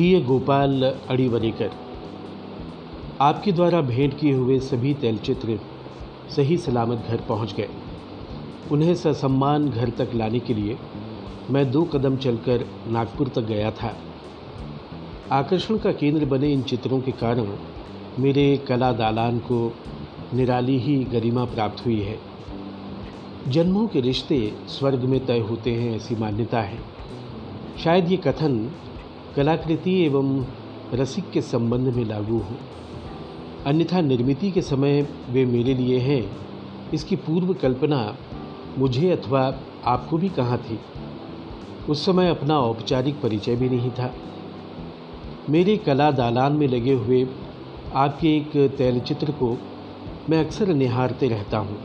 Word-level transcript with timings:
प्रिय 0.00 0.20
गोपाल 0.20 0.84
अड़ीवरेकर 1.10 1.70
आपके 3.20 3.52
द्वारा 3.52 3.80
भेंट 3.80 4.18
किए 4.18 4.32
हुए 4.32 4.58
सभी 4.60 4.94
तैलचित्र 4.94 5.58
सही 6.36 6.56
सलामत 6.56 7.04
घर 7.08 7.20
पहुँच 7.20 7.54
गए। 7.54 7.68
उन्हें 8.72 8.94
ससम्मान 8.94 9.68
घर 9.70 9.90
तक 9.90 10.14
लाने 10.14 10.40
के 10.40 10.54
लिए 10.54 10.76
मैं 11.50 11.70
दो 11.70 11.84
कदम 11.84 12.16
चलकर 12.16 12.66
नागपुर 12.88 13.28
तक 13.28 13.40
गया 13.40 13.70
था। 13.70 13.94
आकर्षण 15.32 15.78
का 15.78 15.92
केंद्र 15.92 16.24
बने 16.24 16.52
इन 16.52 16.62
चित्रों 16.62 17.00
के 17.00 17.12
कारण 17.12 17.54
मेरे 18.18 18.56
कला 18.56 18.92
दालान 18.92 19.38
को 19.38 19.74
निराली 20.34 20.78
ही 20.78 20.98
गरिमा 21.04 21.44
प्राप्त 21.44 21.86
हुई 21.86 22.00
है। 22.00 22.18
जन्मों 23.48 23.86
के 23.86 24.00
रिश्ते 24.00 24.56
स्वर्ग 24.68 25.04
में 25.04 25.26
तय 25.26 25.38
होते 25.40 25.74
हैं 25.74 25.96
ऐसी 25.96 26.16
मान्यता 26.16 26.62
है। 26.62 26.78
शायद 27.84 28.10
ये 28.10 28.16
कथन 28.16 28.70
कलाकृति 29.36 30.04
एवं 30.04 30.46
रसिक 30.94 31.30
के 31.30 31.40
संबंध 31.40 31.88
में 31.88 32.04
लागू 32.04 32.38
हो। 32.38 32.54
अन्यथा 33.66 34.00
निर्मिति 34.00 34.50
के 34.50 34.62
समय 34.62 35.08
वे 35.30 35.44
मेरे 35.44 35.74
लिए 35.74 35.98
हैं। 35.98 36.30
इसकी 36.94 37.16
पूर्व 37.16 37.54
कल्पना 37.54 38.16
मुझे 38.78 39.10
अथवा 39.10 39.54
आपको 39.84 40.18
भी 40.18 40.28
कहाँ 40.28 40.58
थी। 40.58 40.80
उस 41.88 42.06
समय 42.06 42.30
अपना 42.30 42.58
औपचारिक 42.58 43.20
परिचय 43.20 43.56
भी 43.56 43.68
नहीं 43.68 43.90
था। 43.90 44.14
मेरे 45.48 45.76
कला 45.76 46.10
दालान 46.10 46.52
में 46.52 46.68
लगे 46.68 46.92
हुए 46.92 47.26
आपके 47.94 48.36
एक 48.36 48.74
तैलचित्र 48.78 49.30
को 49.30 49.58
मैं 50.30 50.44
अक्सर 50.44 50.66
निहारते 50.66 51.28
रहता 51.28 51.58
हूँ। 51.58 51.78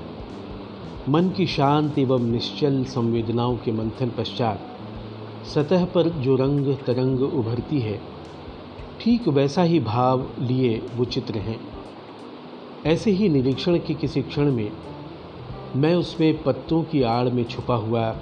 मन 1.09 1.30
की 1.30 1.48
शांत 1.48 1.99
एवं 1.99 2.20
निश्चल 2.20 2.84
संवेदनाओं 2.84 3.57
के 3.57 3.71
मंथन 3.71 4.10
पश्चात 4.10 4.74
सतह 5.54 5.85
पर 5.85 6.10
जो 6.10 6.35
रंग 6.35 6.76
तरंग 6.85 7.21
उभरती 7.21 7.79
है, 7.79 7.99
ठीक 9.01 9.27
वैसा 9.27 9.63
ही 9.63 9.79
भाव 9.79 10.27
लिए 10.40 10.82
वो 10.96 11.05
चित्र 11.05 11.38
हैं। 11.38 11.60
ऐसे 12.85 13.12
ही 13.12 13.29
निरीक्षण 13.29 13.77
के 13.77 13.93
किसी 13.93 14.21
क्षण 14.21 14.51
में 14.51 14.71
मैं 15.76 15.96
उसमें 15.96 16.43
पत्तों 16.43 16.84
की 16.84 17.01
आड़ 17.04 17.29
में 17.29 17.43
छुपा 17.43 17.76
हुआ 17.76 18.16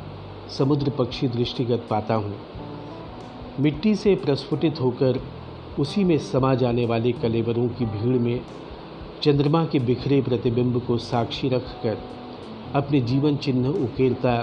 समुद्र 0.58 0.90
पक्षी 0.90 1.28
दृष्टिगत 1.28 1.86
पाता 1.90 2.16
हूँ। 2.16 2.36
मिट्टी 3.60 3.96
से 3.96 4.16
प्रस्फुटित 4.16 4.82
होकर 4.82 5.20
उसी 5.80 6.04
में 6.04 6.18
समा 6.18 6.54
जाने 6.56 6.86
वाले 6.86 7.12
कलेवरों 7.12 7.68
की 7.70 7.86
भीड़ 7.86 8.18
में 8.18 8.40
चंद्रमा 9.24 9.66
के 9.66 9.80
बिखरे 9.80 10.22
प्रतिबिंब 10.22 10.82
को 10.82 10.98
साक्षी 10.98 11.50
रखकर 11.50 11.98
अपने 12.76 13.02
जीवन 13.02 13.36
चिन्ह 13.38 13.70
उकेरता 13.70 14.36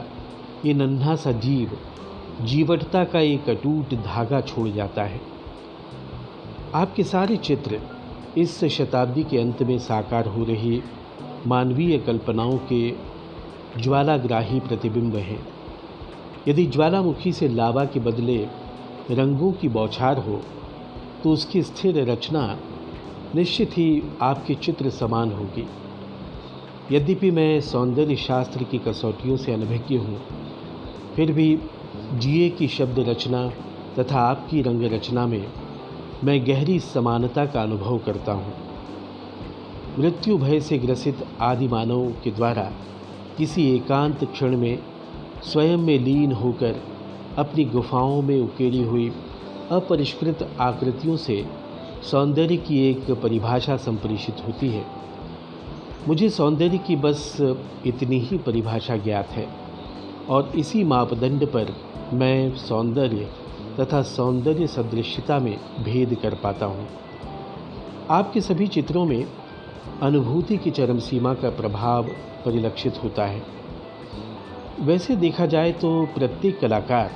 ये 0.64 0.74
नन्हा 0.74 1.16
सा 1.16 1.32
जीव 1.32 1.78
जीवटता 2.42 3.04
का 3.04 3.20
एक 3.20 3.48
अटूट 3.50 3.94
धागा 4.04 4.40
छोड़ 4.42 4.68
जाता 4.68 5.02
है। 5.04 5.20
आपके 6.74 7.04
सारे 7.04 7.36
चित्र 7.38 7.80
इस 8.38 8.64
शताब्दी 8.70 9.24
के 9.24 9.38
अंत 9.38 9.62
में 9.62 9.78
साकार 9.78 10.26
हो 10.26 10.44
रही 10.44 10.82
मानवीय 11.46 11.98
कल्पनाओं 11.98 12.56
के 12.72 12.90
ज्वालाग्राही 13.78 14.60
प्रतिबिंब 14.60 15.16
हैं। 15.16 15.38
यदि 16.48 16.66
ज्वालामुखी 16.66 17.32
से 17.32 17.48
लावा 17.48 17.84
के 17.84 18.00
बदले 18.00 18.38
रंगों 19.10 19.52
की 19.52 19.68
बौछार 19.68 20.18
हो 20.18 20.40
तो 21.22 21.30
उसकी 21.30 21.62
स्थिर 21.62 22.02
रचना 22.10 22.44
निश्चित 23.34 23.76
ही 23.78 24.02
आपके 24.22 24.54
चित्र 24.56 24.90
समान 24.90 25.32
होगी। 25.32 25.66
यद्यपि 26.92 27.30
मैं 27.30 27.60
सौंदर्य 27.62 28.16
शास्त्र 28.18 28.64
की 28.64 28.78
कसौटियों 28.78 29.36
से 29.36 29.52
अनभिज्ञ 29.52 29.96
हूँ, 29.96 30.20
फिर 31.16 31.32
भी 31.32 31.58
जिए 31.96 32.50
की 32.50 32.68
शब्द 32.68 32.98
रचना 32.98 33.52
तथा 33.98 34.20
आपकी 34.20 34.62
रंग 34.62 34.82
रचना 34.82 35.26
में 35.26 35.46
मैं 36.24 36.46
गहरी 36.46 36.80
समानता 36.80 37.46
का 37.46 37.62
अनुभव 37.62 37.98
करता 37.98 38.32
हूँ। 38.32 38.52
मृत्यु 39.98 40.38
भय 40.38 40.60
से 40.60 40.78
ग्रसित 40.78 41.26
आदि 41.40 41.68
के 42.24 42.30
द्वारा 42.30 42.72
किसी 43.38 43.76
एकांत 43.76 44.24
क्षण 44.24 44.56
में 44.56 44.78
स्वयं 45.42 45.76
में 45.76 45.98
लीन 45.98 46.32
होकर 46.32 46.82
अपनी 47.38 47.64
गुफाओं 47.64 48.22
में 48.22 48.40
उकेरी 48.40 48.82
हुई 48.82 49.12
अपरिष्कृत 49.70 50.56
आकृतियों 50.60 51.16
से 51.16 51.46
सौंदर्य 52.10 52.56
की 52.56 52.90
एक 52.90 53.10
परिभाषा 53.10 53.76
संप्रेषित 53.76 54.36
होती 54.46 54.68
है। 54.68 54.84
मुझे 56.08 56.30
सौंदर्य 56.30 56.78
की 56.78 56.96
बस 56.96 57.36
इतनी 57.86 58.18
ही 58.18 58.38
परिभाषा 58.38 58.96
ज्ञात 58.96 59.28
है। 59.28 59.59
और 60.30 60.52
इसी 60.56 60.84
मापदंड 60.84 61.46
पर 61.46 61.74
मैं 62.12 62.56
सौंदर्य 62.56 63.28
तथा 63.80 64.02
सौंदर्य 64.02 64.66
सदृश्यता 64.66 65.38
में 65.38 65.56
भेद 65.80 66.14
कर 66.14 66.34
पाता 66.34 66.66
हूँ। 66.66 66.88
आपके 68.10 68.40
सभी 68.40 68.66
चित्रों 68.66 69.04
में 69.04 69.26
अनुभूति 70.02 70.56
की 70.56 70.70
चरम 70.70 70.98
सीमा 70.98 71.34
का 71.34 71.50
प्रभाव 71.50 72.08
परिलक्षित 72.44 73.02
होता 73.04 73.26
है। 73.26 73.42
वैसे 74.80 75.16
देखा 75.16 75.46
जाए 75.46 75.72
तो 75.72 75.90
प्रत्येक 76.14 76.60
कलाकार 76.60 77.10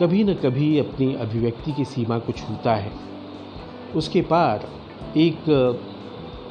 कभी 0.00 0.24
न 0.24 0.34
कभी 0.34 0.78
अपनी 0.78 1.14
अभिव्यक्ति 1.14 1.72
की 1.72 1.84
सीमा 1.84 2.18
को 2.18 2.32
छूता 2.32 2.74
है। 2.74 2.92
उसके 3.96 4.20
पार 4.22 4.68
एक 5.16 5.48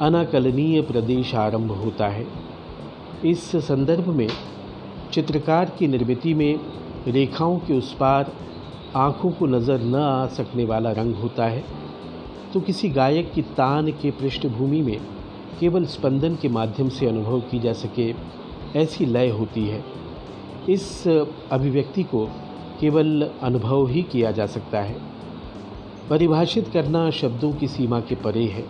अनाकलनीय 0.00 0.80
प्रदेश 0.82 1.34
आरंभ 1.34 1.72
होता 1.72 2.08
है। 2.08 2.26
इस 3.24 3.44
संदर्भ 3.56 4.08
में 4.08 4.28
चित्रकार 5.12 5.70
की 5.78 5.88
निर्मिति 5.88 6.34
में 6.34 6.60
रेखाओं 7.06 7.58
के 7.58 7.78
उस 7.78 7.92
पार 7.94 8.32
आँखों 8.96 9.30
को 9.30 9.46
नज़र 9.46 9.80
न 9.80 9.94
आ 9.94 10.26
सकने 10.26 10.64
वाला 10.64 10.90
रंग 10.90 11.14
होता 11.14 11.46
है। 11.46 11.64
तो 12.54 12.60
किसी 12.60 12.88
गायक 12.88 13.32
की 13.32 13.42
तान 13.42 13.90
के 13.92 14.10
पृष्ठभूमि 14.10 14.82
में 14.82 14.98
केवल 15.60 15.86
स्पंदन 15.86 16.34
के 16.34 16.48
माध्यम 16.48 16.88
से 16.88 17.06
अनुभव 17.06 17.40
की 17.40 17.58
जा 17.58 17.72
सके, 17.72 18.14
ऐसी 18.76 19.06
लय 19.06 19.28
होती 19.28 19.66
है। 19.66 19.84
इस 20.68 21.08
अभिव्यक्ति 21.52 22.02
को 22.02 22.26
केवल 22.80 23.30
अनुभव 23.42 23.86
ही 23.86 24.02
किया 24.02 24.30
जा 24.30 24.46
सकता 24.46 24.80
है। 24.80 24.96
परिभाषित 26.10 26.68
करना 26.68 27.10
शब्दों 27.10 27.52
की 27.52 27.68
सीमा 27.68 28.00
के 28.00 28.14
परे 28.14 28.44
है। 28.44 28.64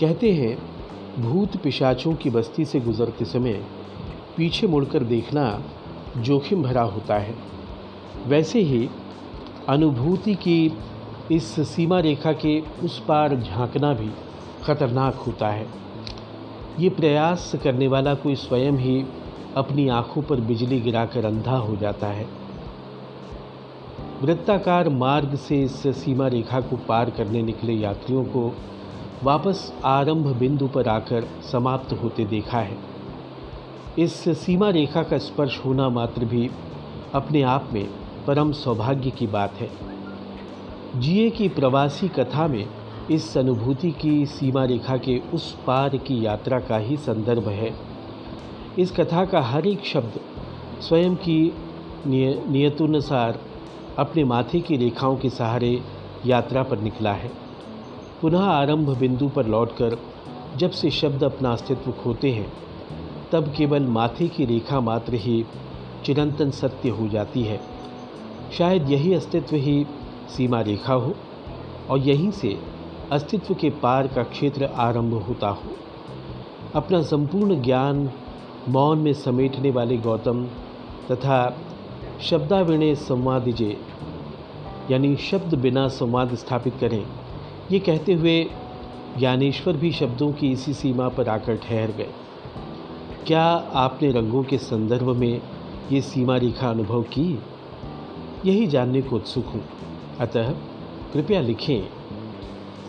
कहते 0.00 0.32
हैं, 0.32 0.58
भूत 1.18 1.56
पिशाचों 1.56 2.14
की 2.14 2.30
बस्ती 2.30 2.64
से 2.64 2.80
गुजरते 2.80 3.24
समय 3.24 3.64
पीछे 4.36 4.66
मुड़कर 4.66 5.02
देखना 5.02 5.62
जोखिम 6.16 6.62
भरा 6.62 6.82
होता 6.82 7.14
है। 7.14 7.34
वैसे 8.26 8.60
ही 8.60 8.88
अनुभूति 9.68 10.34
की 10.34 10.72
इस 11.32 11.68
सीमा 11.68 12.00
रेखा 12.00 12.32
के 12.32 12.60
उस 12.60 12.98
पार 12.98 13.36
झांकना 13.36 13.92
भी 13.94 14.10
खतरनाक 14.64 15.14
होता 15.14 15.48
है। 15.48 15.66
ये 16.80 16.88
प्रयास 16.88 17.54
करने 17.64 17.88
वाला 17.88 18.14
कोई 18.14 18.34
स्वयं 18.34 18.72
ही 18.72 19.04
अपनी 19.56 19.88
आँखों 19.88 20.22
पर 20.22 20.40
बिजली 20.40 20.80
गिराकर 20.80 21.24
अंधा 21.24 21.56
हो 21.56 21.76
जाता 21.76 22.06
है। 22.06 22.26
वृत्ताकार 24.22 24.88
मार्ग 24.88 25.34
से 25.36 25.62
इस 25.62 25.82
सीमा 25.86 26.26
रेखा 26.28 26.60
को 26.60 26.76
पार 26.76 27.10
करने 27.10 27.42
निकले 27.42 27.72
यात्रियों 27.72 28.24
को 28.24 28.56
वापस 29.22 29.72
आरंभ 29.84 30.26
बिंदु 30.26 30.68
पर 30.68 30.88
आकर 30.88 31.28
समाप्त 31.52 31.92
होते 31.92 32.24
देखा 32.24 32.58
है। 32.58 32.93
इस 33.98 34.28
सीमा 34.28 34.70
रेखा 34.70 35.02
का 35.02 35.18
स्पर्श 35.18 35.60
होना 35.64 35.88
मात्र 35.88 36.24
भी 36.24 36.50
अपने 37.14 37.42
आप 37.42 37.68
में 37.72 37.88
परम 38.26 38.52
सौभाग्य 38.52 39.10
की 39.10 39.26
बात 39.26 39.54
है। 39.54 39.70
जिए 40.96 41.30
की 41.30 41.48
प्रवासी 41.48 42.08
कथा 42.08 42.46
में 42.46 42.66
इस 43.10 43.38
अनुभूति 43.38 43.90
की 43.90 44.26
सीमा 44.26 44.64
रेखा 44.64 44.96
के 44.96 45.18
उस 45.34 45.58
पार 45.66 45.96
की 45.96 46.26
यात्रा 46.26 46.60
का 46.60 46.76
ही 46.76 46.96
संदर्भ 46.96 47.48
है। 47.48 47.74
इस 48.78 48.92
कथा 48.92 49.24
का 49.24 49.40
हर 49.40 49.66
एक 49.66 49.84
शब्द 49.84 50.20
स्वयं 50.80 51.16
की 51.16 51.54
निय, 52.06 52.44
नियतुनुसार 52.48 53.40
अपने 53.98 54.24
माथे 54.24 54.60
की 54.60 54.76
रेखाओं 54.76 55.16
के 55.16 55.30
सहारे 55.30 55.80
यात्रा 56.26 56.62
पर 56.62 56.78
निकला 56.78 57.12
है। 57.12 57.30
पुनः 58.20 58.40
आरंभ 58.40 58.98
बिंदु 58.98 59.28
पर 59.28 59.46
लौटकर 59.46 59.98
जब 60.56 60.70
से 60.70 60.90
शब्द 60.90 61.24
अपना 61.24 61.52
अस्तित्व 61.52 61.92
खोते 61.92 62.30
हैं 62.30 62.52
तब 63.34 63.52
केवल 63.56 63.86
माथे 63.88 64.28
की 64.28 64.44
रेखा 64.44 64.80
मात्र 64.80 65.14
ही 65.14 65.44
चिरंतन 66.04 66.50
सत्य 66.50 66.88
हो 66.88 67.08
जाती 67.08 67.42
है। 67.42 67.60
शायद 68.52 68.90
यही 68.90 69.14
अस्तित्व 69.14 69.56
ही 69.56 69.86
सीमा 70.28 70.60
रेखा 70.60 70.94
हो 70.94 71.14
और 71.90 71.98
यहीं 71.98 72.30
से 72.30 72.56
अस्तित्व 73.12 73.54
के 73.54 73.70
पार 73.82 74.06
का 74.06 74.22
क्षेत्र 74.22 74.64
आरंभ 74.64 75.14
होता 75.22 75.48
हो। 75.48 75.76
अपना 76.74 77.02
संपूर्ण 77.02 77.60
ज्ञान 77.62 78.10
मौन 78.68 78.98
में 78.98 79.12
समेटने 79.12 79.70
वाले 79.70 79.96
गौतम 79.98 80.44
तथा 81.10 81.38
शब्दाविणय 82.20 82.94
संवादिजे 82.94 83.76
यानी 84.90 85.14
शब्द 85.16 85.54
बिना 85.54 85.86
संवाद 85.88 86.34
स्थापित 86.34 86.74
करें, 86.80 87.04
ये 87.72 87.78
कहते 87.78 88.12
हुए 88.12 88.42
ज्ञानेश्वर 89.18 89.76
भी 89.76 89.90
शब्दों 89.92 90.32
की 90.32 90.50
इसी 90.52 90.74
सीमा 90.74 91.08
पर 91.08 91.28
आकर 91.28 91.56
ठहर 91.56 91.90
गए। 91.90 92.08
क्या 93.26 93.42
आपने 93.72 94.10
रंगों 94.10 94.42
के 94.42 94.58
संदर्भ 94.58 95.16
में 95.16 95.42
ये 95.92 96.00
सीमा 96.00 96.36
रेखा 96.36 96.70
अनुभव 96.70 97.02
की? 97.02 97.38
यही 98.46 98.66
जानने 98.66 99.02
को 99.02 99.16
उत्सुक 99.16 99.46
हूँ। 99.46 99.64
अतः 100.20 100.52
कृपया 101.12 101.40
लिखें। 101.40 101.88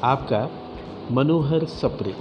आपका 0.04 0.50
मनोहर 1.12 1.66
सप्रित। 1.66 2.18